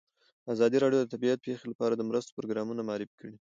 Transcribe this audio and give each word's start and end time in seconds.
ازادي 0.53 0.77
راډیو 0.83 1.01
د 1.01 1.07
طبیعي 1.13 1.37
پېښې 1.45 1.65
لپاره 1.71 1.93
د 1.95 2.01
مرستو 2.09 2.35
پروګرامونه 2.37 2.81
معرفي 2.87 3.15
کړي. 3.19 3.29